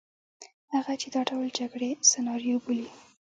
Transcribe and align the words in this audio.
هغه 0.73 0.93
چې 1.01 1.07
دا 1.15 1.21
ډول 1.29 1.47
جګړې 1.59 1.89
سناریو 2.11 2.61
بولي. 2.63 2.89